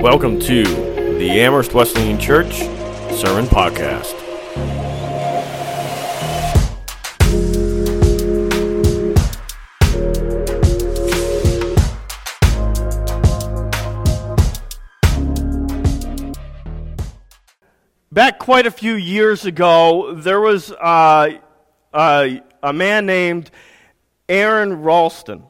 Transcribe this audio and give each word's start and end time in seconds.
Welcome 0.00 0.40
to 0.40 0.62
the 0.64 1.30
Amherst 1.42 1.74
Wesleyan 1.74 2.18
Church 2.18 2.54
Sermon 3.14 3.44
Podcast. 3.44 4.16
Back 18.10 18.38
quite 18.38 18.64
a 18.66 18.70
few 18.70 18.94
years 18.94 19.44
ago, 19.44 20.14
there 20.14 20.40
was 20.40 20.72
uh, 20.72 21.28
uh, 21.92 22.28
a 22.62 22.72
man 22.72 23.04
named 23.04 23.50
Aron 24.30 24.80
Ralston. 24.80 25.49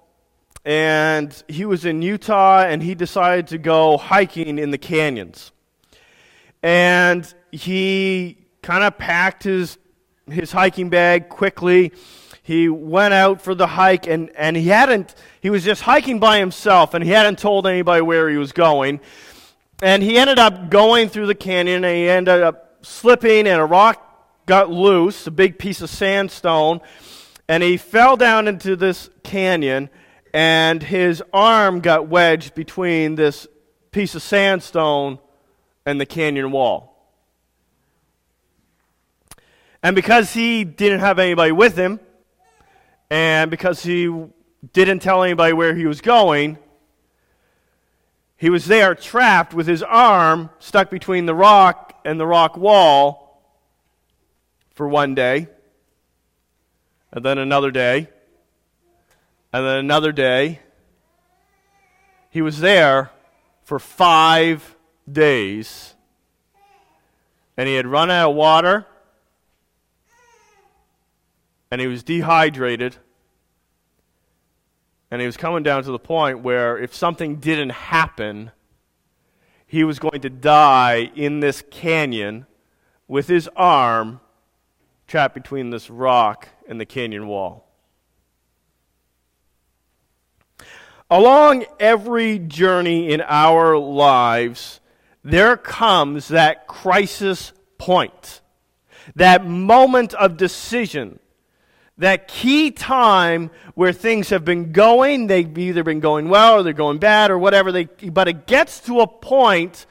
And 0.65 1.43
he 1.49 1.65
was 1.65 1.85
in 1.85 2.03
Utah 2.03 2.63
and 2.63 2.83
he 2.83 2.95
decided 2.95 3.47
to 3.49 3.59
go 3.59 3.97
hiking 3.97 4.59
in 4.59 4.71
the 4.71 4.79
canyons. 4.79 5.53
And 6.63 7.33
he 7.51 8.39
kind 8.63 8.85
of 8.85 8.99
packed 8.99 9.45
his, 9.45 9.79
his 10.31 10.53
hiking 10.53 10.91
bag 10.91 11.29
quickly. 11.29 11.93
He 12.43 12.69
went 12.69 13.15
out 13.15 13.41
for 13.41 13.55
the 13.55 13.67
hike 13.67 14.07
and, 14.07 14.31
and 14.37 14.57
he 14.57 14.69
hadn't, 14.69 15.15
he 15.41 15.49
was 15.51 15.65
just 15.65 15.83
hiking 15.83 16.21
by 16.21 16.39
himself 16.39 16.95
and 16.95 17.03
he 17.03 17.11
hadn't 17.11 17.39
told 17.39 17.67
anybody 17.67 18.03
where 18.03 18.29
he 18.29 18.37
was 18.37 18.53
going. 18.53 19.01
And 19.83 20.03
he 20.03 20.19
ended 20.19 20.39
up 20.39 20.69
going 20.69 21.09
through 21.09 21.27
the 21.27 21.35
canyon 21.35 21.85
and 21.85 21.97
he 21.97 22.09
ended 22.09 22.43
up 22.43 22.71
slipping 22.83 23.47
and 23.47 23.61
a 23.61 23.65
rock 23.65 24.07
got 24.47 24.71
loose, 24.71 25.27
a 25.27 25.31
big 25.31 25.59
piece 25.59 25.81
of 25.81 25.89
sandstone, 25.89 26.81
and 27.49 27.63
he 27.63 27.77
fell 27.77 28.17
down 28.17 28.49
into 28.49 28.77
this 28.77 29.09
canyon 29.23 29.89
and 30.33 30.83
his 30.83 31.23
arm 31.33 31.81
got 31.81 32.09
wedged 32.09 32.55
between 32.55 33.17
this 33.17 33.47
piece 33.91 34.15
of 34.15 34.23
sandstone 34.23 35.19
and 35.85 36.01
the 36.01 36.07
canyon 36.07 36.53
wall. 36.53 36.87
And 39.83 39.97
because 39.97 40.33
he 40.33 40.65
didn't 40.65 41.01
have 41.01 41.19
anybody 41.19 41.53
with 41.53 41.77
him, 41.77 42.01
and 43.09 43.51
because 43.51 43.83
he 43.83 44.13
didn't 44.73 45.01
tell 45.01 45.23
anybody 45.23 45.53
where 45.53 45.75
he 45.75 45.87
was 45.87 46.01
going, 46.01 46.59
he 48.37 48.51
was 48.51 48.67
there 48.67 48.95
trapped 48.95 49.53
with 49.53 49.67
his 49.67 49.83
arm 49.83 50.51
stuck 50.59 50.91
between 50.91 51.27
the 51.27 51.35
rock 51.35 51.99
and 52.05 52.21
the 52.21 52.27
rock 52.27 52.57
wall 52.57 53.43
for 54.75 54.87
one 54.87 55.15
day, 55.15 55.49
and 57.11 57.25
then 57.25 57.39
another 57.39 57.71
day 57.71 58.09
and 59.53 59.67
then 59.67 59.77
another 59.77 60.13
day, 60.13 60.61
he 62.31 62.41
was 62.41 62.61
there 62.61 63.11
for 63.65 63.79
five 63.79 64.77
days. 65.11 65.95
And 67.57 67.69
he 67.69 67.75
had 67.75 67.87
run 67.87 68.11
out 68.11 68.31
of 68.31 68.37
water. 68.37 68.87
And 71.71 71.81
he 71.81 71.87
was 71.87 72.03
dehydrated. 72.03 72.97
And 75.11 75.21
he 75.21 75.27
was 75.27 75.37
coming 75.37 75.63
down 75.63 75.83
to 75.83 75.91
the 75.91 75.99
point 75.99 76.41
where 76.41 76.79
if 76.79 76.95
something 76.95 77.37
didn't 77.37 77.71
happen, 77.71 78.53
he 79.67 79.83
was 79.83 79.99
going 79.99 80.21
to 80.21 80.31
die 80.31 81.11
in 81.15 81.41
this 81.41 81.63
canyon 81.71 82.47
with 83.09 83.27
his 83.27 83.49
arm 83.57 84.21
trapped 85.09 85.35
between 85.35 85.71
this 85.71 85.91
rock 85.91 86.49
and 86.69 86.81
the 86.81 86.87
canyon 86.87 87.27
wall. 87.27 87.70
Along 91.11 91.65
every 91.81 92.39
journey 92.39 93.11
in 93.11 93.21
our 93.21 93.77
lives, 93.77 94.81
there 95.25 95.57
comes 95.57 96.29
that 96.29 96.69
crisis 96.69 97.53
point, 97.79 98.41
that 99.17 99.45
moment 99.45 100.15
of 100.15 100.37
decision, 100.37 101.19
that 101.99 102.29
key 102.29 102.71
time 102.71 103.51
where 103.75 103.93
things 103.93 104.31
have 104.31 104.45
been 104.45 104.71
going. 104.71 105.27
They've 105.27 105.59
either 105.59 105.83
been 105.83 105.99
going 105.99 106.29
well 106.29 106.55
or 106.55 106.63
they're 106.63 106.73
going 106.73 106.99
bad 106.99 107.33
or 107.33 107.39
whatever. 107.39 107.73
They, 107.73 107.85
but 107.85 108.29
it 108.29 108.47
gets 108.47 108.79
to 108.83 109.01
a 109.01 109.07
point, 109.09 109.87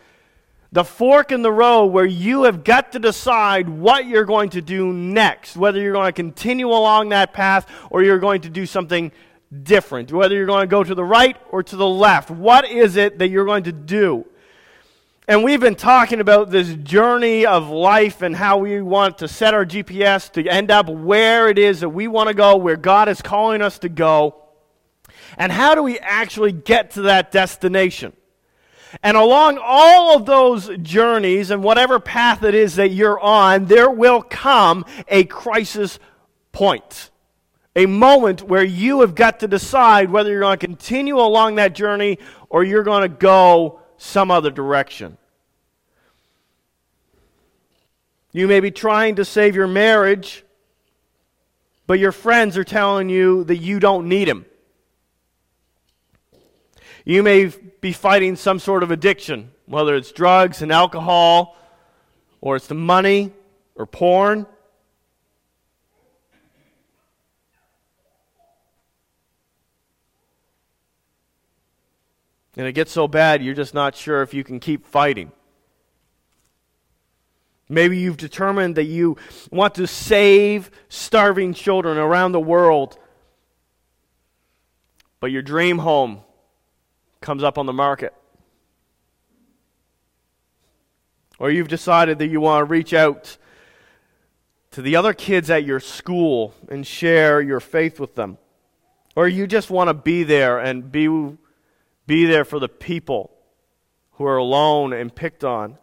the 0.72 0.86
fork 0.86 1.34
in 1.34 1.42
the 1.42 1.52
road, 1.52 1.88
where 1.88 2.06
you 2.06 2.44
have 2.44 2.64
got 2.64 2.94
to 2.94 3.00
decide 3.00 3.68
what 3.68 4.06
you're 4.08 4.26
going 4.26 4.52
to 4.52 4.62
do 4.62 4.94
next, 4.94 5.58
whether 5.58 5.82
you're 5.82 5.94
going 5.94 6.08
to 6.08 6.14
continue 6.14 6.70
along 6.70 7.10
that 7.10 7.34
path 7.34 7.70
or 7.90 8.04
you're 8.04 8.20
going 8.20 8.42
to 8.42 8.50
do 8.50 8.66
something 8.66 9.12
different, 9.64 10.12
whether 10.12 10.36
you're 10.36 10.46
going 10.46 10.64
to 10.64 10.68
go 10.68 10.84
to 10.84 10.96
the 10.96 11.04
right 11.04 11.38
or 11.50 11.64
to 11.64 11.76
the 11.76 11.88
left. 11.88 12.30
What 12.30 12.70
is 12.70 12.96
it 12.96 13.20
that 13.20 13.30
you're 13.30 13.46
going 13.46 13.64
to 13.64 13.72
do? 13.72 14.26
And 15.28 15.44
we've 15.44 15.60
been 15.60 15.76
talking 15.76 16.22
about 16.22 16.50
this 16.50 16.74
journey 16.74 17.46
of 17.46 17.70
life 17.70 18.24
and 18.24 18.36
how 18.36 18.58
we 18.58 18.82
want 18.82 19.20
to 19.20 19.28
set 19.28 19.54
our 19.54 19.66
GPS 19.66 20.32
to 20.34 20.48
end 20.48 20.72
up 20.72 20.90
where 20.90 21.50
it 21.50 21.60
is 21.60 21.82
that 21.82 21.90
we 21.90 22.08
want 22.08 22.30
to 22.30 22.34
go, 22.34 22.58
where 22.58 22.78
God 22.78 23.10
is 23.10 23.22
calling 23.22 23.62
us 23.62 23.78
to 23.80 23.90
go. 23.90 24.44
And 25.38 25.52
how 25.52 25.76
do 25.76 25.84
we 25.84 26.00
actually 26.00 26.52
get 26.52 26.92
to 26.92 27.04
that 27.04 27.32
destination? 27.32 28.14
And 29.04 29.16
along 29.16 29.60
all 29.62 30.16
of 30.16 30.26
those 30.26 30.68
journeys 30.82 31.52
and 31.52 31.62
whatever 31.62 32.00
path 32.00 32.42
it 32.44 32.56
is 32.56 32.78
that 32.78 32.90
you're 32.90 33.20
on, 33.20 33.66
there 33.66 33.90
will 33.90 34.24
come 34.24 34.84
a 35.08 35.26
crisis 35.26 36.00
point 36.52 37.09
a 37.80 37.86
moment 37.86 38.44
where 38.44 38.64
you 38.64 39.00
have 39.00 39.16
got 39.16 39.40
to 39.40 39.48
decide 39.48 40.10
whether 40.10 40.30
you're 40.30 40.42
going 40.42 40.60
to 40.60 40.68
continue 40.68 41.18
along 41.18 41.56
that 41.56 41.74
journey 41.74 42.20
or 42.50 42.62
you're 42.62 42.84
going 42.84 43.04
to 43.04 43.08
go 43.08 43.80
some 43.98 44.30
other 44.30 44.52
direction. 44.52 45.18
You 48.34 48.50
may 48.50 48.60
be 48.60 48.70
trying 48.70 49.16
to 49.16 49.24
save 49.24 49.56
your 49.56 49.66
marriage, 49.68 50.44
but 51.88 52.00
your 52.00 52.12
friends 52.12 52.58
are 52.58 52.66
telling 52.66 53.08
you 53.08 53.46
that 53.46 53.58
you 53.58 53.80
don't 53.80 54.10
need 54.10 54.28
him. 54.28 54.46
You 57.06 57.24
may 57.24 57.46
be 57.80 57.94
fighting 57.94 58.36
some 58.36 58.60
sort 58.60 58.84
of 58.84 58.92
addiction, 58.92 59.52
whether 59.68 59.96
it's 59.96 60.12
drugs 60.12 60.62
and 60.62 60.70
alcohol, 60.70 61.56
or 62.42 62.58
it's 62.58 62.68
the 62.68 62.76
money 62.76 63.32
or 63.76 63.86
porn. 63.86 64.46
And 72.60 72.68
it 72.68 72.74
gets 72.74 72.92
so 72.92 73.08
bad, 73.08 73.42
you're 73.42 73.56
just 73.56 73.74
not 73.74 73.96
sure 73.96 74.22
if 74.22 74.34
you 74.34 74.44
can 74.44 74.60
keep 74.60 74.86
fighting. 74.86 75.32
Maybe 77.70 77.98
you've 77.98 78.18
determined 78.18 78.76
that 78.76 78.84
you 78.84 79.16
want 79.50 79.76
to 79.76 79.88
save 79.88 80.70
starving 80.90 81.54
children 81.54 81.98
around 81.98 82.34
the 82.34 82.40
world, 82.42 82.98
but 85.22 85.28
your 85.32 85.42
dream 85.42 85.78
home 85.78 86.20
comes 87.22 87.44
up 87.44 87.58
on 87.58 87.66
the 87.66 87.72
market. 87.72 88.14
Or 91.40 91.50
you've 91.50 91.70
decided 91.70 92.20
that 92.20 92.28
you 92.28 92.42
want 92.42 92.60
to 92.60 92.66
reach 92.66 92.94
out 92.94 93.38
to 94.72 94.82
the 94.82 94.98
other 94.98 95.14
kids 95.14 95.50
at 95.50 95.64
your 95.64 95.80
school 95.80 96.54
and 96.68 96.86
share 96.86 97.40
your 97.40 97.62
faith 97.62 98.02
with 98.02 98.16
them. 98.16 98.38
Or 99.16 99.30
you 99.30 99.48
just 99.48 99.70
want 99.70 99.88
to 99.88 99.94
be 99.94 100.24
there 100.24 100.60
and 100.60 100.92
be 100.92 101.38
be 102.10 102.26
there 102.26 102.44
for 102.44 102.58
the 102.58 102.68
people 102.68 103.30
who 104.14 104.26
are 104.26 104.38
alone 104.38 104.94
and 104.94 105.14
picked 105.14 105.44
on. 105.44 105.78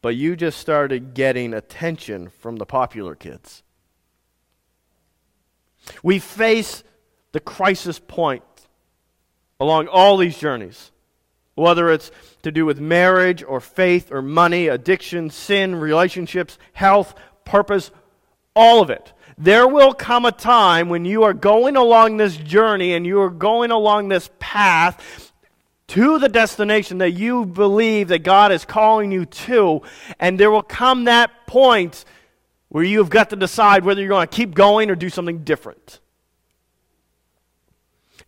But 0.00 0.16
you 0.16 0.36
just 0.36 0.58
started 0.58 1.12
getting 1.12 1.52
attention 1.52 2.30
from 2.30 2.56
the 2.56 2.64
popular 2.64 3.14
kids. 3.14 3.62
We 6.02 6.18
face 6.18 6.82
the 7.32 7.40
crisis 7.40 7.98
point 7.98 8.42
along 9.60 9.88
all 9.88 10.16
these 10.16 10.38
journeys, 10.38 10.92
whether 11.54 11.90
it's 11.90 12.10
to 12.42 12.50
do 12.50 12.64
with 12.64 12.80
marriage 12.80 13.42
or 13.42 13.60
faith 13.60 14.10
or 14.10 14.22
money, 14.22 14.68
addiction, 14.68 15.28
sin, 15.28 15.74
relationships, 15.74 16.58
health, 16.72 17.14
purpose, 17.44 17.90
all 18.56 18.80
of 18.80 18.88
it. 18.88 19.12
There 19.42 19.66
will 19.66 19.94
come 19.94 20.26
a 20.26 20.32
time 20.32 20.90
when 20.90 21.06
you 21.06 21.22
are 21.22 21.32
going 21.32 21.74
along 21.74 22.18
this 22.18 22.36
journey 22.36 22.92
and 22.92 23.06
you 23.06 23.22
are 23.22 23.30
going 23.30 23.70
along 23.70 24.08
this 24.08 24.28
path 24.38 25.32
to 25.86 26.18
the 26.18 26.28
destination 26.28 26.98
that 26.98 27.12
you 27.12 27.46
believe 27.46 28.08
that 28.08 28.18
God 28.18 28.52
is 28.52 28.66
calling 28.66 29.10
you 29.10 29.24
to, 29.24 29.80
and 30.18 30.38
there 30.38 30.50
will 30.50 30.62
come 30.62 31.04
that 31.04 31.46
point 31.46 32.04
where 32.68 32.84
you 32.84 32.98
have 32.98 33.08
got 33.08 33.30
to 33.30 33.36
decide 33.36 33.82
whether 33.82 34.02
you're 34.02 34.10
going 34.10 34.28
to 34.28 34.36
keep 34.36 34.54
going 34.54 34.90
or 34.90 34.94
do 34.94 35.08
something 35.08 35.42
different. 35.42 36.00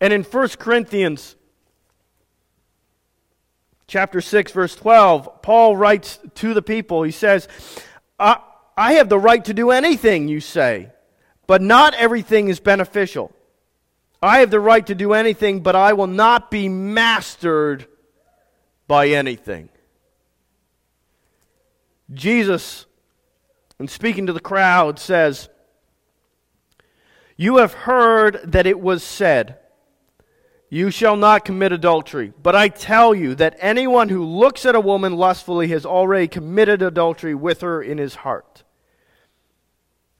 And 0.00 0.14
in 0.14 0.22
1 0.22 0.48
Corinthians 0.58 1.36
chapter 3.86 4.22
6 4.22 4.50
verse 4.52 4.74
12, 4.76 5.42
Paul 5.42 5.76
writes 5.76 6.18
to 6.36 6.54
the 6.54 6.62
people, 6.62 7.02
he 7.02 7.12
says, 7.12 7.48
I, 8.18 8.38
I 8.78 8.94
have 8.94 9.10
the 9.10 9.18
right 9.18 9.44
to 9.44 9.52
do 9.52 9.72
anything 9.72 10.26
you 10.26 10.40
say 10.40 10.88
but 11.46 11.62
not 11.62 11.94
everything 11.94 12.48
is 12.48 12.60
beneficial. 12.60 13.32
I 14.22 14.38
have 14.38 14.50
the 14.50 14.60
right 14.60 14.86
to 14.86 14.94
do 14.94 15.12
anything, 15.12 15.60
but 15.60 15.74
I 15.74 15.94
will 15.94 16.06
not 16.06 16.50
be 16.50 16.68
mastered 16.68 17.86
by 18.86 19.08
anything. 19.08 19.68
Jesus, 22.12 22.86
in 23.80 23.88
speaking 23.88 24.26
to 24.26 24.32
the 24.32 24.40
crowd, 24.40 24.98
says, 24.98 25.48
You 27.36 27.56
have 27.56 27.72
heard 27.72 28.40
that 28.44 28.66
it 28.66 28.78
was 28.78 29.02
said, 29.02 29.58
You 30.70 30.90
shall 30.90 31.16
not 31.16 31.44
commit 31.44 31.72
adultery. 31.72 32.32
But 32.40 32.54
I 32.54 32.68
tell 32.68 33.14
you 33.14 33.34
that 33.36 33.56
anyone 33.58 34.08
who 34.08 34.24
looks 34.24 34.64
at 34.66 34.74
a 34.74 34.80
woman 34.80 35.16
lustfully 35.16 35.68
has 35.68 35.84
already 35.84 36.28
committed 36.28 36.82
adultery 36.82 37.34
with 37.34 37.62
her 37.62 37.82
in 37.82 37.98
his 37.98 38.16
heart. 38.16 38.61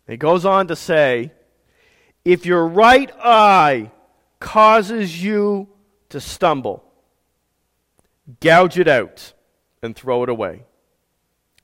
He 0.07 0.17
goes 0.17 0.45
on 0.45 0.69
to 0.69 0.77
say, 0.77 1.33
If 2.25 2.47
your 2.47 2.67
right 2.67 3.11
eye 3.19 3.91
causes 4.41 5.23
you 5.23 5.69
to 6.09 6.21
stumble, 6.21 6.85
gouge 8.41 8.79
it 8.79 8.89
out 8.89 9.33
and 9.83 9.95
throw 9.95 10.23
it 10.23 10.29
away. 10.29 10.65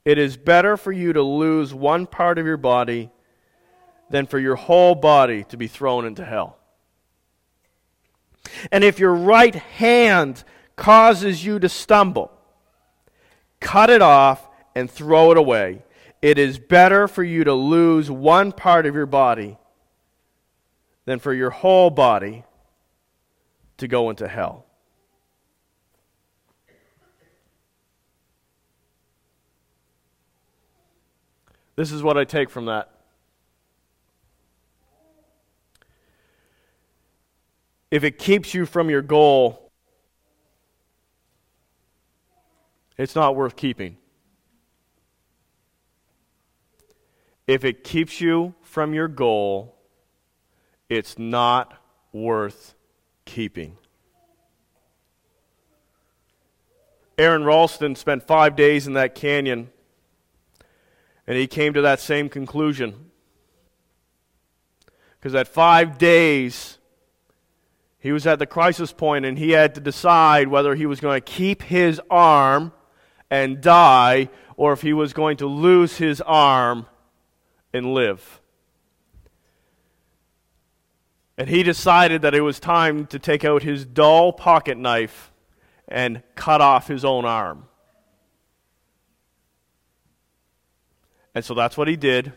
It 0.05 0.19
is 0.19 0.37
better 0.37 0.77
for 0.77 0.93
you 0.93 1.13
to 1.13 1.23
lose 1.23 1.75
one 1.75 2.07
part 2.07 2.39
of 2.39 2.47
your 2.47 2.57
body 2.57 3.11
than 4.11 4.27
for 4.27 4.39
your 4.39 4.57
whole 4.57 4.95
body 4.95 5.45
to 5.45 5.57
be 5.57 5.67
thrown 5.67 6.07
into 6.07 6.25
hell. 6.25 6.57
And 8.73 8.83
if 8.83 8.99
your 8.99 9.15
right 9.15 9.55
hand 9.55 10.43
causes 10.77 11.45
you 11.45 11.59
to 11.59 11.69
stumble, 11.69 12.33
cut 13.61 13.91
it 13.91 14.01
off 14.01 14.49
and 14.75 14.91
throw 14.91 15.31
it 15.33 15.37
away. 15.37 15.83
It 16.21 16.39
is 16.39 16.59
better 16.59 17.07
for 17.07 17.23
you 17.23 17.45
to 17.45 17.55
lose 17.55 18.11
one 18.11 18.53
part 18.53 18.87
of 18.87 18.95
your 18.95 19.07
body 19.07 19.57
than 21.05 21.19
for 21.21 21.33
your 21.33 21.51
whole 21.51 21.91
body 21.91 22.45
to 23.77 23.87
go 23.87 24.11
into 24.11 24.27
hell. 24.27 24.67
This 31.77 31.93
is 31.93 32.03
what 32.03 32.19
I 32.19 32.25
take 32.25 32.51
from 32.51 32.67
that. 32.67 32.91
If 37.91 38.03
it 38.03 38.19
keeps 38.19 38.53
you 38.53 38.67
from 38.67 38.91
your 38.91 39.01
goal, 39.01 39.71
it's 42.99 43.15
not 43.15 43.37
worth 43.37 43.55
keeping. 43.55 43.97
If 47.49 47.65
it 47.65 47.83
keeps 47.83 48.21
you 48.21 48.55
from 48.61 48.93
your 48.93 49.09
goal, 49.09 49.75
it's 50.91 51.19
not 51.19 51.75
worth 52.13 52.75
keeping. 53.25 53.79
Aron 57.17 57.45
Ralston 57.45 57.97
spent 57.97 58.23
five 58.23 58.55
days 58.55 58.87
in 58.87 58.93
that 58.93 59.15
canyon 59.15 59.71
and 61.27 61.39
he 61.39 61.47
came 61.47 61.73
to 61.73 61.81
that 61.81 62.01
same 62.01 62.29
conclusion. 62.29 63.11
Because 65.19 65.35
at 65.35 65.49
five 65.49 65.97
days, 65.97 66.77
he 67.99 68.13
was 68.13 68.27
at 68.27 68.39
the 68.39 68.47
crisis 68.47 68.93
point 68.93 69.25
and 69.25 69.39
he 69.39 69.53
had 69.53 69.75
to 69.75 69.81
decide 69.81 70.49
whether 70.49 70.75
he 70.75 70.85
was 70.85 71.01
going 71.01 71.17
to 71.17 71.25
keep 71.25 71.63
his 71.63 71.99
arm 72.11 72.73
and 73.31 73.63
die 73.63 74.29
or 74.57 74.75
if 74.75 74.83
he 74.83 74.93
was 74.93 75.15
going 75.15 75.39
to 75.39 75.47
lose 75.47 75.97
his 75.97 76.21
arm 76.21 76.87
and 77.73 77.95
live. 77.95 78.41
And 81.37 81.49
he 81.49 81.63
decided 81.63 82.23
that 82.23 82.35
it 82.35 82.41
was 82.41 82.59
time 82.59 83.07
to 83.07 83.19
take 83.19 83.45
out 83.45 83.63
his 83.63 83.85
dull 83.85 84.33
pocket 84.33 84.77
knife 84.77 85.33
and 85.87 86.23
cut 86.35 86.61
off 86.61 86.89
his 86.89 87.05
own 87.05 87.25
arm. 87.25 87.65
And 91.35 91.45
so 91.45 91.55
that's 91.55 91.77
what 91.77 91.87
he 91.87 91.97
did. 91.97 92.33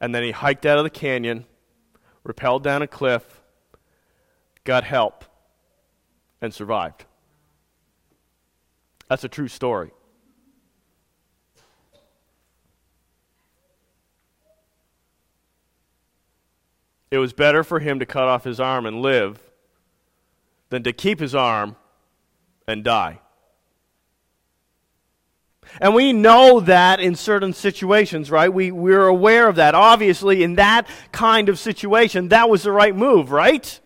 And 0.00 0.14
then 0.14 0.22
he 0.22 0.30
hiked 0.30 0.64
out 0.64 0.78
of 0.78 0.84
the 0.84 0.90
canyon, 0.90 1.46
rappelled 2.24 2.62
down 2.62 2.82
a 2.82 2.86
cliff, 2.86 3.42
got 4.62 4.84
help, 4.84 5.24
and 6.40 6.54
survived. 6.54 7.04
That's 9.08 9.24
a 9.24 9.28
true 9.28 9.48
story. 9.48 9.90
It 17.14 17.18
was 17.18 17.32
better 17.32 17.62
for 17.62 17.78
him 17.78 18.00
to 18.00 18.06
cut 18.06 18.24
off 18.24 18.42
his 18.42 18.58
arm 18.58 18.86
and 18.86 19.00
live 19.00 19.38
than 20.70 20.82
to 20.82 20.92
keep 20.92 21.20
his 21.20 21.32
arm 21.32 21.76
and 22.66 22.82
die. 22.82 23.20
And 25.80 25.94
we 25.94 26.12
know 26.12 26.58
that 26.58 26.98
in 26.98 27.14
certain 27.14 27.52
situations, 27.52 28.32
right? 28.32 28.52
We, 28.52 28.72
we're 28.72 29.06
aware 29.06 29.48
of 29.48 29.54
that. 29.56 29.76
Obviously, 29.76 30.42
in 30.42 30.56
that 30.56 30.88
kind 31.12 31.48
of 31.48 31.60
situation, 31.60 32.30
that 32.30 32.50
was 32.50 32.64
the 32.64 32.72
right 32.72 32.96
move, 32.96 33.30
right? 33.30 33.78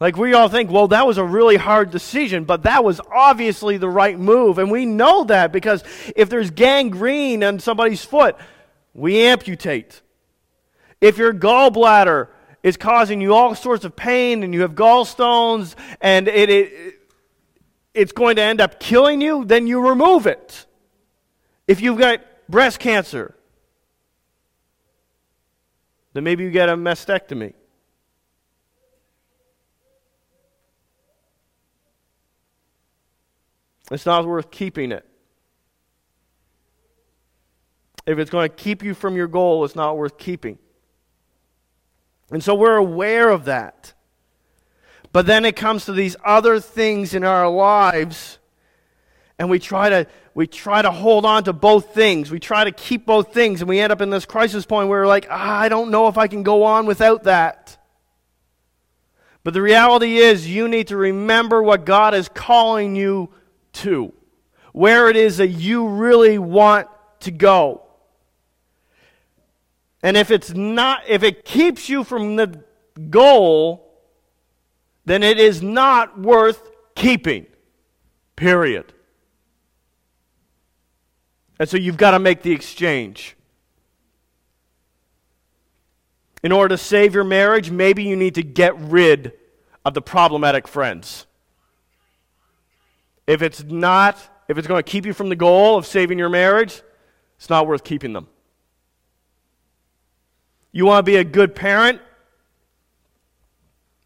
Like 0.00 0.16
we 0.16 0.34
all 0.34 0.48
think, 0.48 0.72
well, 0.72 0.88
that 0.88 1.06
was 1.06 1.18
a 1.18 1.24
really 1.24 1.56
hard 1.56 1.92
decision, 1.92 2.46
but 2.46 2.64
that 2.64 2.82
was 2.82 3.00
obviously 3.12 3.76
the 3.76 3.88
right 3.88 4.18
move. 4.18 4.58
And 4.58 4.72
we 4.72 4.86
know 4.86 5.22
that 5.22 5.52
because 5.52 5.84
if 6.16 6.28
there's 6.28 6.50
gangrene 6.50 7.44
on 7.44 7.60
somebody's 7.60 8.04
foot, 8.04 8.34
we 8.92 9.20
amputate. 9.20 10.02
If 11.00 11.18
your 11.18 11.32
gallbladder 11.32 12.28
is 12.62 12.76
causing 12.76 13.20
you 13.20 13.34
all 13.34 13.54
sorts 13.54 13.84
of 13.84 13.94
pain 13.94 14.42
and 14.42 14.52
you 14.52 14.62
have 14.62 14.74
gallstones 14.74 15.74
and 16.00 16.26
it, 16.28 16.50
it 16.50 17.00
it's 17.94 18.12
going 18.12 18.36
to 18.36 18.42
end 18.42 18.60
up 18.60 18.78
killing 18.78 19.20
you, 19.20 19.44
then 19.44 19.66
you 19.66 19.88
remove 19.88 20.26
it. 20.26 20.66
If 21.66 21.80
you've 21.80 21.98
got 21.98 22.20
breast 22.48 22.78
cancer, 22.78 23.34
then 26.12 26.24
maybe 26.24 26.44
you 26.44 26.50
get 26.50 26.68
a 26.68 26.76
mastectomy. 26.76 27.54
It's 33.90 34.04
not 34.04 34.26
worth 34.26 34.50
keeping 34.50 34.92
it. 34.92 35.04
If 38.06 38.18
it's 38.18 38.30
going 38.30 38.48
to 38.48 38.54
keep 38.54 38.82
you 38.82 38.94
from 38.94 39.16
your 39.16 39.28
goal, 39.28 39.64
it's 39.64 39.76
not 39.76 39.96
worth 39.96 40.18
keeping. 40.18 40.58
And 42.30 42.44
so 42.44 42.54
we're 42.54 42.76
aware 42.76 43.30
of 43.30 43.46
that. 43.46 43.94
But 45.12 45.26
then 45.26 45.44
it 45.44 45.56
comes 45.56 45.86
to 45.86 45.92
these 45.92 46.16
other 46.24 46.60
things 46.60 47.14
in 47.14 47.24
our 47.24 47.48
lives, 47.48 48.38
and 49.38 49.48
we 49.48 49.58
try 49.58 49.88
to 49.88 50.06
we 50.34 50.46
try 50.46 50.82
to 50.82 50.90
hold 50.90 51.24
on 51.24 51.44
to 51.44 51.52
both 51.52 51.94
things. 51.94 52.30
We 52.30 52.38
try 52.38 52.64
to 52.64 52.70
keep 52.70 53.06
both 53.06 53.32
things, 53.32 53.60
and 53.60 53.68
we 53.68 53.80
end 53.80 53.92
up 53.92 54.00
in 54.00 54.10
this 54.10 54.26
crisis 54.26 54.66
point 54.66 54.88
where 54.88 55.00
we're 55.00 55.06
like, 55.06 55.26
ah, 55.30 55.58
I 55.58 55.68
don't 55.68 55.90
know 55.90 56.08
if 56.08 56.18
I 56.18 56.28
can 56.28 56.42
go 56.42 56.62
on 56.64 56.86
without 56.86 57.24
that. 57.24 57.76
But 59.42 59.54
the 59.54 59.62
reality 59.62 60.18
is, 60.18 60.46
you 60.46 60.68
need 60.68 60.88
to 60.88 60.96
remember 60.96 61.62
what 61.62 61.86
God 61.86 62.14
is 62.14 62.28
calling 62.28 62.94
you 62.94 63.30
to, 63.72 64.12
where 64.72 65.08
it 65.08 65.16
is 65.16 65.38
that 65.38 65.48
you 65.48 65.88
really 65.88 66.38
want 66.38 66.88
to 67.20 67.30
go. 67.30 67.87
And 70.02 70.16
if 70.16 70.30
it's 70.30 70.54
not, 70.54 71.02
if 71.08 71.22
it 71.22 71.44
keeps 71.44 71.88
you 71.88 72.04
from 72.04 72.36
the 72.36 72.62
goal, 73.10 73.84
then 75.04 75.22
it 75.22 75.38
is 75.38 75.62
not 75.62 76.18
worth 76.18 76.70
keeping. 76.94 77.46
Period. 78.36 78.92
And 81.58 81.68
so 81.68 81.76
you've 81.76 81.96
got 81.96 82.12
to 82.12 82.18
make 82.18 82.42
the 82.42 82.52
exchange. 82.52 83.34
In 86.44 86.52
order 86.52 86.76
to 86.76 86.78
save 86.78 87.14
your 87.14 87.24
marriage, 87.24 87.70
maybe 87.70 88.04
you 88.04 88.14
need 88.14 88.36
to 88.36 88.44
get 88.44 88.78
rid 88.78 89.32
of 89.84 89.94
the 89.94 90.02
problematic 90.02 90.68
friends. 90.68 91.26
If 93.26 93.42
it's 93.42 93.64
not, 93.64 94.16
if 94.46 94.56
it's 94.56 94.68
going 94.68 94.82
to 94.82 94.88
keep 94.88 95.04
you 95.04 95.12
from 95.12 95.30
the 95.30 95.36
goal 95.36 95.76
of 95.76 95.84
saving 95.84 96.18
your 96.18 96.28
marriage, 96.28 96.80
it's 97.36 97.50
not 97.50 97.66
worth 97.66 97.82
keeping 97.82 98.12
them. 98.12 98.28
You 100.72 100.86
want 100.86 101.04
to 101.04 101.10
be 101.10 101.16
a 101.16 101.24
good 101.24 101.54
parent? 101.54 102.00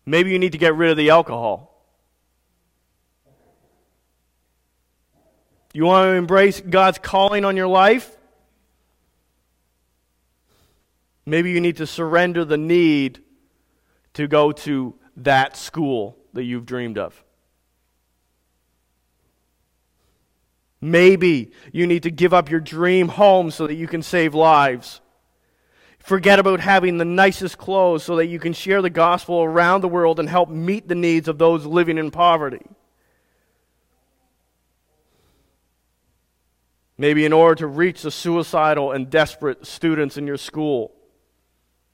Maybe 0.06 0.30
you 0.30 0.38
need 0.38 0.52
to 0.52 0.58
get 0.58 0.74
rid 0.74 0.90
of 0.90 0.96
the 0.96 1.10
alcohol. 1.10 1.68
You 5.72 5.84
want 5.84 6.08
to 6.08 6.12
embrace 6.12 6.60
God's 6.60 6.98
calling 6.98 7.44
on 7.44 7.56
your 7.56 7.68
life? 7.68 8.16
Maybe 11.24 11.50
you 11.50 11.60
need 11.60 11.76
to 11.78 11.86
surrender 11.86 12.44
the 12.44 12.58
need 12.58 13.20
to 14.14 14.26
go 14.26 14.52
to 14.52 14.94
that 15.18 15.56
school 15.56 16.18
that 16.32 16.44
you've 16.44 16.66
dreamed 16.66 16.98
of. 16.98 17.22
Maybe 20.80 21.52
you 21.72 21.86
need 21.86 22.02
to 22.02 22.10
give 22.10 22.34
up 22.34 22.50
your 22.50 22.60
dream 22.60 23.08
home 23.08 23.52
so 23.52 23.68
that 23.68 23.74
you 23.74 23.86
can 23.86 24.02
save 24.02 24.34
lives. 24.34 25.00
Forget 26.02 26.40
about 26.40 26.60
having 26.60 26.98
the 26.98 27.04
nicest 27.04 27.58
clothes 27.58 28.02
so 28.02 28.16
that 28.16 28.26
you 28.26 28.40
can 28.40 28.52
share 28.52 28.82
the 28.82 28.90
gospel 28.90 29.42
around 29.42 29.82
the 29.82 29.88
world 29.88 30.18
and 30.18 30.28
help 30.28 30.48
meet 30.48 30.88
the 30.88 30.96
needs 30.96 31.28
of 31.28 31.38
those 31.38 31.64
living 31.64 31.96
in 31.96 32.10
poverty. 32.10 32.66
Maybe 36.98 37.24
in 37.24 37.32
order 37.32 37.54
to 37.56 37.66
reach 37.68 38.02
the 38.02 38.10
suicidal 38.10 38.90
and 38.90 39.10
desperate 39.10 39.64
students 39.64 40.16
in 40.16 40.26
your 40.26 40.36
school, 40.36 40.92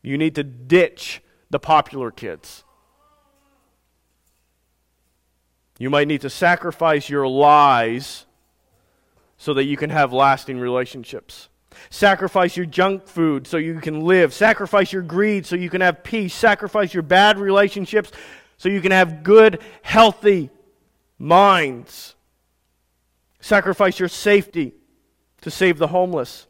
you 0.03 0.17
need 0.17 0.35
to 0.37 0.45
ditch 0.45 1.23
the 1.51 1.59
popular 1.59 2.11
kids. 2.11 2.65
You 5.79 5.91
might 5.91 6.09
need 6.09 6.23
to 6.23 6.31
sacrifice 6.31 7.09
your 7.11 7.29
lies 7.29 8.27
so 9.37 9.55
that 9.55 9.65
you 9.65 9.77
can 9.77 9.91
have 9.91 10.13
lasting 10.13 10.59
relationships. 10.59 11.49
Sacrifice 11.91 12.57
your 12.57 12.67
junk 12.67 13.07
food 13.07 13.47
so 13.47 13.57
you 13.57 13.81
can 13.81 14.01
live. 14.01 14.35
Sacrifice 14.35 14.93
your 14.93 15.03
greed 15.03 15.47
so 15.47 15.57
you 15.57 15.71
can 15.71 15.81
have 15.81 16.03
peace. 16.03 16.35
Sacrifice 16.35 16.93
your 16.93 17.03
bad 17.03 17.39
relationships 17.39 18.11
so 18.57 18.69
you 18.69 18.81
can 18.81 18.93
have 18.93 19.23
good, 19.23 19.61
healthy 19.83 20.51
minds. 21.19 22.15
Sacrifice 23.41 23.99
your 23.99 24.09
safety 24.09 24.75
to 25.43 25.51
save 25.51 25.79
the 25.79 25.87
homeless. 25.87 26.47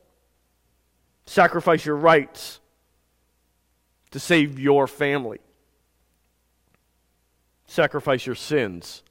Sacrifice 1.27 1.85
your 1.85 1.97
rights 1.97 2.61
to 4.11 4.19
save 4.19 4.59
your 4.59 4.87
family. 4.87 5.39
Sacrifice 7.67 8.25
your 8.25 8.35
sins 8.35 9.03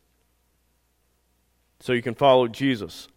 so 1.79 1.93
you 1.93 2.01
can 2.01 2.15
follow 2.15 2.47
Jesus. 2.47 3.07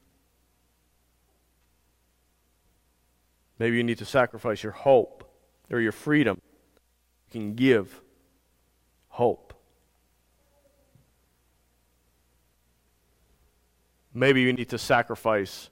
Maybe 3.60 3.76
you 3.76 3.84
need 3.84 3.98
to 3.98 4.06
sacrifice 4.06 4.62
your 4.62 4.72
hope 4.72 5.30
or 5.70 5.80
your 5.80 5.92
freedom. 5.92 6.40
You 7.28 7.32
can 7.40 7.54
give 7.54 8.00
hope. 9.10 9.52
Maybe 14.14 14.40
you 14.40 14.54
need 14.54 14.70
to 14.70 14.78
sacrifice 14.78 15.68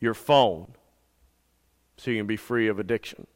your 0.00 0.14
phone 0.14 0.66
so 1.96 2.10
you 2.10 2.16
can 2.16 2.26
be 2.26 2.36
free 2.36 2.66
of 2.66 2.80
addiction. 2.80 3.28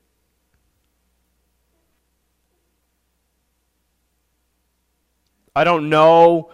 I 5.54 5.62
don't 5.62 5.88
know 5.88 6.50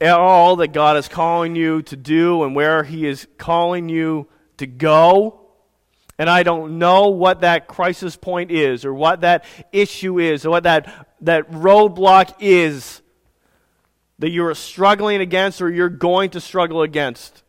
all 0.00 0.54
that 0.56 0.72
God 0.72 0.96
is 0.96 1.08
calling 1.08 1.56
you 1.56 1.82
to 1.82 1.96
do 1.96 2.44
and 2.44 2.54
where 2.54 2.84
He 2.84 3.04
is 3.04 3.26
calling 3.36 3.88
you 3.88 4.28
to 4.58 4.68
go. 4.68 5.45
And 6.18 6.30
I 6.30 6.42
don't 6.42 6.78
know 6.78 7.08
what 7.08 7.42
that 7.42 7.66
crisis 7.66 8.16
point 8.16 8.50
is 8.50 8.84
or 8.84 8.94
what 8.94 9.20
that 9.20 9.44
issue 9.72 10.18
is 10.18 10.46
or 10.46 10.50
what 10.50 10.62
that, 10.62 11.08
that 11.20 11.50
roadblock 11.50 12.34
is 12.40 13.02
that 14.18 14.30
you're 14.30 14.54
struggling 14.54 15.20
against 15.20 15.60
or 15.60 15.70
you're 15.70 15.90
going 15.90 16.30
to 16.30 16.40
struggle 16.40 16.82
against. 16.82 17.42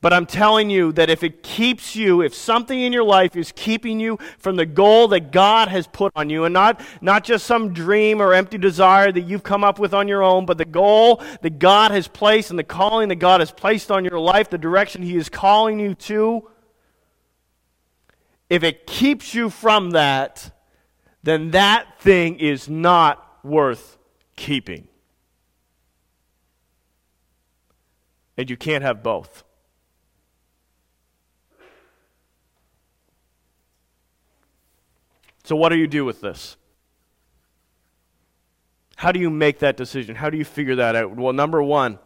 But 0.00 0.12
I'm 0.12 0.26
telling 0.26 0.70
you 0.70 0.92
that 0.92 1.10
if 1.10 1.24
it 1.24 1.42
keeps 1.42 1.96
you, 1.96 2.22
if 2.22 2.32
something 2.32 2.80
in 2.80 2.92
your 2.92 3.02
life 3.02 3.34
is 3.34 3.52
keeping 3.56 3.98
you 3.98 4.16
from 4.38 4.54
the 4.54 4.64
goal 4.64 5.08
that 5.08 5.32
God 5.32 5.66
has 5.68 5.88
put 5.88 6.12
on 6.14 6.30
you, 6.30 6.44
and 6.44 6.52
not, 6.52 6.80
not 7.00 7.24
just 7.24 7.46
some 7.46 7.72
dream 7.72 8.22
or 8.22 8.32
empty 8.32 8.58
desire 8.58 9.10
that 9.10 9.22
you've 9.22 9.42
come 9.42 9.64
up 9.64 9.80
with 9.80 9.92
on 9.92 10.06
your 10.06 10.22
own, 10.22 10.46
but 10.46 10.56
the 10.56 10.64
goal 10.64 11.20
that 11.42 11.58
God 11.58 11.90
has 11.90 12.06
placed 12.06 12.50
and 12.50 12.58
the 12.58 12.64
calling 12.64 13.08
that 13.08 13.16
God 13.16 13.40
has 13.40 13.50
placed 13.50 13.90
on 13.90 14.04
your 14.04 14.20
life, 14.20 14.50
the 14.50 14.58
direction 14.58 15.02
He 15.02 15.16
is 15.16 15.28
calling 15.28 15.80
you 15.80 15.94
to, 15.94 16.48
if 18.48 18.62
it 18.62 18.86
keeps 18.86 19.34
you 19.34 19.50
from 19.50 19.90
that, 19.90 20.50
then 21.22 21.50
that 21.50 22.00
thing 22.00 22.38
is 22.38 22.68
not 22.68 23.38
worth 23.44 23.98
keeping. 24.36 24.88
And 28.36 28.48
you 28.48 28.56
can't 28.56 28.82
have 28.82 29.02
both. 29.02 29.44
So, 35.44 35.56
what 35.56 35.70
do 35.70 35.76
you 35.76 35.86
do 35.86 36.04
with 36.04 36.20
this? 36.20 36.56
How 38.96 39.12
do 39.12 39.20
you 39.20 39.30
make 39.30 39.60
that 39.60 39.76
decision? 39.76 40.14
How 40.14 40.28
do 40.28 40.36
you 40.36 40.44
figure 40.44 40.76
that 40.76 40.94
out? 40.94 41.16
Well, 41.16 41.32
number 41.32 41.62
one, 41.62 41.98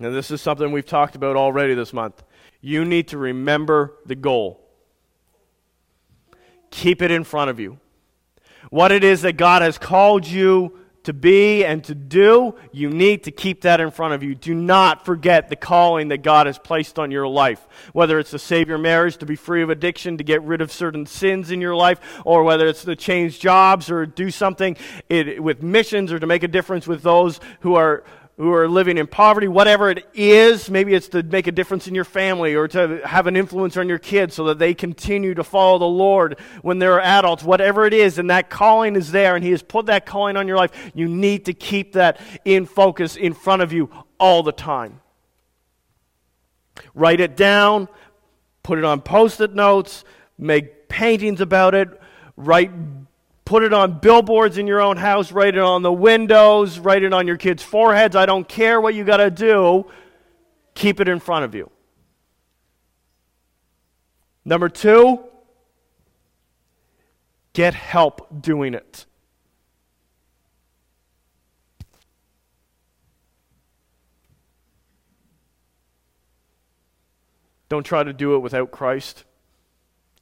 and 0.00 0.14
this 0.14 0.30
is 0.30 0.40
something 0.40 0.72
we've 0.72 0.86
talked 0.86 1.14
about 1.14 1.36
already 1.36 1.74
this 1.74 1.92
month, 1.92 2.22
you 2.60 2.84
need 2.84 3.08
to 3.08 3.18
remember 3.18 3.94
the 4.06 4.14
goal. 4.14 4.60
Keep 6.70 7.02
it 7.02 7.10
in 7.10 7.24
front 7.24 7.50
of 7.50 7.60
you. 7.60 7.78
What 8.70 8.92
it 8.92 9.04
is 9.04 9.22
that 9.22 9.36
God 9.36 9.62
has 9.62 9.78
called 9.78 10.26
you 10.26 10.78
to 11.04 11.12
be 11.12 11.64
and 11.64 11.82
to 11.84 11.94
do, 11.94 12.54
you 12.72 12.90
need 12.90 13.24
to 13.24 13.30
keep 13.30 13.62
that 13.62 13.80
in 13.80 13.90
front 13.90 14.12
of 14.12 14.22
you. 14.22 14.34
Do 14.34 14.54
not 14.54 15.04
forget 15.04 15.48
the 15.48 15.56
calling 15.56 16.08
that 16.08 16.22
God 16.22 16.46
has 16.46 16.58
placed 16.58 16.98
on 16.98 17.10
your 17.10 17.26
life. 17.26 17.66
Whether 17.92 18.18
it's 18.18 18.30
to 18.30 18.38
save 18.38 18.68
your 18.68 18.78
marriage, 18.78 19.16
to 19.18 19.26
be 19.26 19.36
free 19.36 19.62
of 19.62 19.70
addiction, 19.70 20.18
to 20.18 20.24
get 20.24 20.42
rid 20.42 20.60
of 20.60 20.70
certain 20.70 21.06
sins 21.06 21.50
in 21.50 21.60
your 21.60 21.74
life, 21.74 22.00
or 22.24 22.44
whether 22.44 22.66
it's 22.66 22.84
to 22.84 22.96
change 22.96 23.40
jobs 23.40 23.90
or 23.90 24.04
do 24.04 24.30
something 24.30 24.76
it, 25.08 25.42
with 25.42 25.62
missions 25.62 26.12
or 26.12 26.18
to 26.18 26.26
make 26.26 26.42
a 26.42 26.48
difference 26.48 26.86
with 26.86 27.02
those 27.02 27.40
who 27.60 27.74
are 27.76 28.04
who 28.40 28.54
are 28.54 28.66
living 28.66 28.96
in 28.96 29.06
poverty, 29.06 29.46
whatever 29.46 29.90
it 29.90 30.02
is. 30.14 30.70
Maybe 30.70 30.94
it's 30.94 31.08
to 31.08 31.22
make 31.22 31.46
a 31.46 31.52
difference 31.52 31.86
in 31.86 31.94
your 31.94 32.06
family 32.06 32.54
or 32.54 32.68
to 32.68 33.02
have 33.04 33.26
an 33.26 33.36
influence 33.36 33.76
on 33.76 33.86
your 33.86 33.98
kids 33.98 34.34
so 34.34 34.44
that 34.44 34.58
they 34.58 34.72
continue 34.72 35.34
to 35.34 35.44
follow 35.44 35.78
the 35.78 35.84
Lord 35.84 36.40
when 36.62 36.78
they're 36.78 37.02
adults, 37.02 37.44
whatever 37.44 37.84
it 37.84 37.92
is. 37.92 38.18
And 38.18 38.30
that 38.30 38.48
calling 38.48 38.96
is 38.96 39.12
there, 39.12 39.36
and 39.36 39.44
He 39.44 39.50
has 39.50 39.62
put 39.62 39.86
that 39.86 40.06
calling 40.06 40.38
on 40.38 40.48
your 40.48 40.56
life. 40.56 40.90
You 40.94 41.06
need 41.06 41.44
to 41.44 41.52
keep 41.52 41.92
that 41.92 42.18
in 42.46 42.64
focus 42.64 43.14
in 43.14 43.34
front 43.34 43.60
of 43.60 43.74
you 43.74 43.90
all 44.18 44.42
the 44.42 44.52
time. 44.52 45.02
Write 46.94 47.20
it 47.20 47.36
down, 47.36 47.88
put 48.62 48.78
it 48.78 48.84
on 48.86 49.02
post 49.02 49.42
it 49.42 49.54
notes, 49.54 50.02
make 50.38 50.88
paintings 50.88 51.42
about 51.42 51.74
it, 51.74 51.90
write 52.38 52.70
Put 53.50 53.64
it 53.64 53.72
on 53.72 53.98
billboards 53.98 54.58
in 54.58 54.68
your 54.68 54.80
own 54.80 54.96
house, 54.96 55.32
write 55.32 55.56
it 55.56 55.60
on 55.60 55.82
the 55.82 55.92
windows, 55.92 56.78
write 56.78 57.02
it 57.02 57.12
on 57.12 57.26
your 57.26 57.36
kids' 57.36 57.64
foreheads. 57.64 58.14
I 58.14 58.24
don't 58.24 58.48
care 58.48 58.80
what 58.80 58.94
you 58.94 59.02
got 59.02 59.16
to 59.16 59.28
do. 59.28 59.90
Keep 60.74 61.00
it 61.00 61.08
in 61.08 61.18
front 61.18 61.44
of 61.44 61.52
you. 61.56 61.68
Number 64.44 64.68
two, 64.68 65.24
get 67.52 67.74
help 67.74 68.40
doing 68.40 68.72
it. 68.72 69.04
Don't 77.68 77.82
try 77.82 78.04
to 78.04 78.12
do 78.12 78.36
it 78.36 78.38
without 78.38 78.70
Christ. 78.70 79.24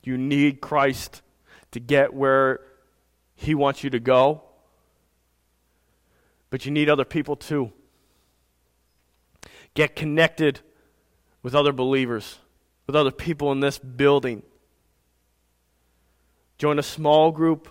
You 0.02 0.16
need 0.16 0.62
Christ 0.62 1.20
to 1.72 1.78
get 1.78 2.14
where 2.14 2.60
he 3.40 3.54
wants 3.54 3.84
you 3.84 3.90
to 3.90 4.00
go. 4.00 4.42
But 6.50 6.66
you 6.66 6.72
need 6.72 6.90
other 6.90 7.04
people 7.04 7.36
too. 7.36 7.72
Get 9.74 9.94
connected 9.94 10.60
with 11.42 11.54
other 11.54 11.72
believers, 11.72 12.38
with 12.88 12.96
other 12.96 13.12
people 13.12 13.52
in 13.52 13.60
this 13.60 13.78
building. 13.78 14.42
Join 16.58 16.80
a 16.80 16.82
small 16.82 17.30
group, 17.30 17.68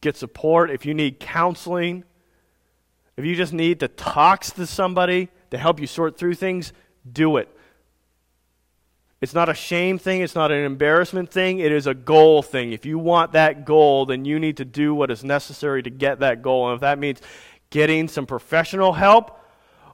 get 0.00 0.16
support. 0.16 0.70
If 0.70 0.86
you 0.86 0.94
need 0.94 1.18
counseling, 1.18 2.04
if 3.16 3.24
you 3.24 3.34
just 3.34 3.52
need 3.52 3.80
to 3.80 3.88
talk 3.88 4.44
to 4.44 4.64
somebody 4.64 5.28
to 5.50 5.58
help 5.58 5.80
you 5.80 5.88
sort 5.88 6.16
through 6.16 6.34
things, 6.34 6.72
do 7.10 7.36
it. 7.36 7.48
It's 9.20 9.34
not 9.34 9.50
a 9.50 9.54
shame 9.54 9.98
thing, 9.98 10.22
it's 10.22 10.34
not 10.34 10.50
an 10.50 10.64
embarrassment 10.64 11.30
thing, 11.30 11.58
it 11.58 11.72
is 11.72 11.86
a 11.86 11.92
goal 11.92 12.42
thing. 12.42 12.72
If 12.72 12.86
you 12.86 12.98
want 12.98 13.32
that 13.32 13.66
goal, 13.66 14.06
then 14.06 14.24
you 14.24 14.38
need 14.38 14.56
to 14.56 14.64
do 14.64 14.94
what 14.94 15.10
is 15.10 15.22
necessary 15.22 15.82
to 15.82 15.90
get 15.90 16.20
that 16.20 16.40
goal. 16.40 16.68
And 16.68 16.76
if 16.76 16.80
that 16.80 16.98
means 16.98 17.20
getting 17.68 18.08
some 18.08 18.24
professional 18.24 18.94
help 18.94 19.38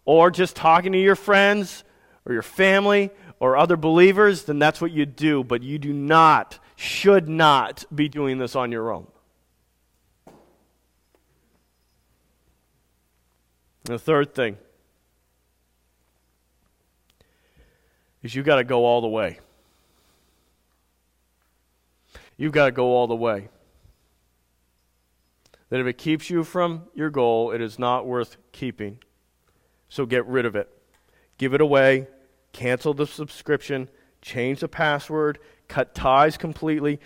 or 0.05 0.31
just 0.31 0.55
talking 0.55 0.93
to 0.93 1.01
your 1.01 1.17
friends 1.17 1.83
or 2.25 2.35
your 2.35 2.43
family 2.43 3.11
or 3.41 3.57
other 3.57 3.77
believers, 3.77 4.45
then 4.45 4.61
that's 4.61 4.81
what 4.81 4.93
you 4.93 5.07
do. 5.07 5.43
But 5.43 5.63
you 5.63 5.81
do 5.81 5.93
not, 5.93 6.61
should 6.77 7.29
not 7.29 7.85
be 7.93 8.09
doing 8.09 8.39
this 8.39 8.55
on 8.55 8.71
your 8.71 8.93
own. 8.93 9.09
The 13.83 13.99
third 13.99 14.35
thing 14.35 14.57
is 18.27 18.35
you 18.35 18.43
got 18.43 18.57
to 18.57 18.65
go 18.65 18.85
all 18.85 19.01
the 19.01 19.09
way. 19.09 19.39
You've 22.37 22.53
got 22.53 22.67
to 22.67 22.73
go 22.73 22.89
all 22.89 23.07
the 23.07 23.15
way. 23.15 23.49
That 25.71 25.81
if 25.81 25.87
it 25.87 25.97
keeps 25.97 26.29
you 26.29 26.43
from 26.43 26.83
your 26.93 27.09
goal, 27.09 27.53
it 27.53 27.61
is 27.61 27.79
not 27.79 28.05
worth 28.05 28.37
keeping. 28.51 28.99
So 29.89 30.07
get 30.07 30.27
rid 30.27 30.45
of 30.45 30.57
it. 30.57 30.69
Give 31.39 31.55
it 31.55 31.61
away. 31.61 32.09
Cancel 32.53 32.95
the 32.95 33.07
subscription. 33.07 33.89
Change 34.23 34.61
the 34.61 34.69
password. 34.69 35.39
Cut 35.69 35.95
ties 35.95 36.37
completely. 36.37 36.99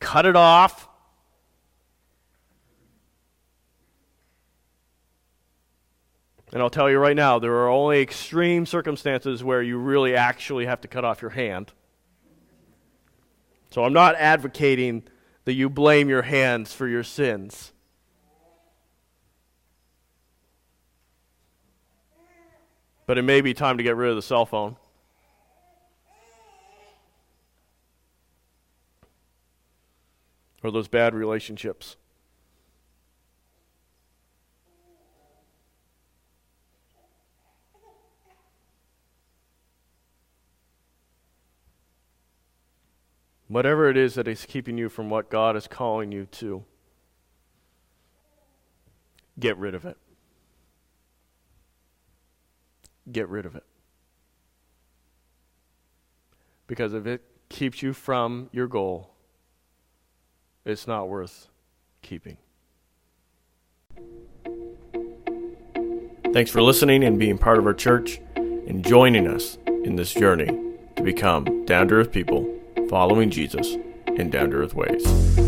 Cut 0.00 0.26
it 0.26 0.34
off. 0.36 0.88
And 6.52 6.60
I'll 6.60 6.70
tell 6.70 6.90
you 6.90 6.98
right 6.98 7.16
now, 7.16 7.38
there 7.38 7.54
are 7.54 7.70
only 7.70 8.02
extreme 8.02 8.66
circumstances 8.66 9.42
where 9.42 9.62
you 9.62 9.78
really 9.78 10.14
actually 10.14 10.66
have 10.66 10.82
to 10.82 10.88
cut 10.88 11.02
off 11.04 11.22
your 11.22 11.30
hand. 11.30 11.72
So 13.70 13.84
I'm 13.84 13.94
not 13.94 14.16
advocating 14.16 15.04
that 15.46 15.54
you 15.54 15.70
blame 15.70 16.10
your 16.10 16.22
hands 16.22 16.74
for 16.74 16.86
your 16.86 17.02
sins. 17.02 17.72
But 23.06 23.16
it 23.16 23.22
may 23.22 23.40
be 23.40 23.54
time 23.54 23.78
to 23.78 23.82
get 23.82 23.96
rid 23.96 24.10
of 24.10 24.16
the 24.16 24.22
cell 24.22 24.44
phone. 24.44 24.76
Or 30.62 30.70
those 30.70 30.86
bad 30.86 31.14
relationships. 31.14 31.96
Whatever 43.52 43.90
it 43.90 43.98
is 43.98 44.14
that 44.14 44.26
is 44.26 44.46
keeping 44.46 44.78
you 44.78 44.88
from 44.88 45.10
what 45.10 45.28
God 45.28 45.56
is 45.56 45.68
calling 45.68 46.10
you 46.10 46.24
to, 46.24 46.64
get 49.38 49.58
rid 49.58 49.74
of 49.74 49.84
it. 49.84 49.98
Get 53.12 53.28
rid 53.28 53.44
of 53.44 53.54
it. 53.54 53.64
Because 56.66 56.94
if 56.94 57.06
it 57.06 57.20
keeps 57.50 57.82
you 57.82 57.92
from 57.92 58.48
your 58.52 58.66
goal, 58.66 59.10
it's 60.64 60.86
not 60.86 61.10
worth 61.10 61.48
keeping. 62.00 62.38
Thanks 66.32 66.50
for 66.50 66.62
listening 66.62 67.04
and 67.04 67.18
being 67.18 67.36
part 67.36 67.58
of 67.58 67.66
our 67.66 67.74
church 67.74 68.18
and 68.34 68.82
joining 68.82 69.28
us 69.28 69.58
in 69.66 69.96
this 69.96 70.14
journey 70.14 70.58
to 70.96 71.02
become 71.02 71.66
down 71.66 71.88
to 71.88 71.96
earth 71.96 72.12
people 72.12 72.61
following 72.88 73.30
Jesus 73.30 73.76
in 74.06 74.30
down 74.30 74.50
to 74.50 74.56
earth 74.56 74.74
ways. 74.74 75.41